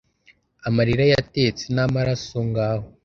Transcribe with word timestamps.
Amarira 0.67 1.03
yatetse 1.13 1.65
n'amaraso 1.75 2.37
ngaho 2.47 2.87